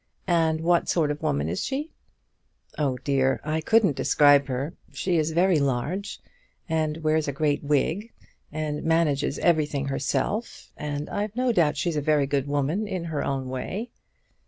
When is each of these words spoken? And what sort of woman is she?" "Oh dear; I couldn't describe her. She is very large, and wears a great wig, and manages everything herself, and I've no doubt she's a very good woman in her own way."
And 0.25 0.61
what 0.61 0.89
sort 0.89 1.11
of 1.11 1.21
woman 1.21 1.47
is 1.47 1.63
she?" 1.63 1.91
"Oh 2.75 2.97
dear; 3.03 3.39
I 3.43 3.61
couldn't 3.61 3.95
describe 3.95 4.47
her. 4.47 4.73
She 4.91 5.17
is 5.19 5.29
very 5.29 5.59
large, 5.59 6.19
and 6.67 7.03
wears 7.03 7.27
a 7.27 7.31
great 7.31 7.63
wig, 7.63 8.11
and 8.51 8.83
manages 8.83 9.37
everything 9.37 9.89
herself, 9.89 10.71
and 10.75 11.07
I've 11.11 11.35
no 11.35 11.51
doubt 11.51 11.77
she's 11.77 11.97
a 11.97 12.01
very 12.01 12.25
good 12.25 12.47
woman 12.47 12.87
in 12.87 13.03
her 13.13 13.23
own 13.23 13.47
way." 13.47 13.91